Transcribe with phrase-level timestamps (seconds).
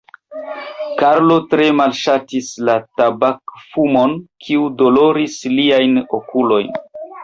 [1.01, 6.79] Karlo tre malŝatis la tabakfumon, kiu doloris liajn okulojn.